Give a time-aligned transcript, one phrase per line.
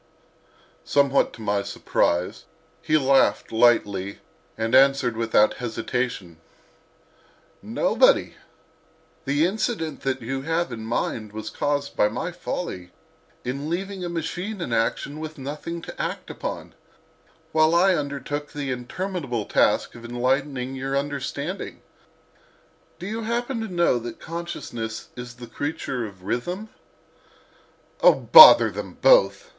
[0.83, 2.45] Somewhat to my surprise
[2.81, 4.17] he laughed lightly
[4.57, 6.37] and answered without hesitation:
[7.61, 8.33] "Nobody;
[9.25, 12.89] the incident that you have in mind was caused by my folly
[13.45, 16.73] in leaving a machine in action with nothing to act upon,
[17.51, 21.83] while I undertook the interminable task of enlightening your understanding.
[22.97, 26.69] Do you happen to know that Consciousness is the creature of Rhythm?"
[28.01, 29.49] "O bother them both!"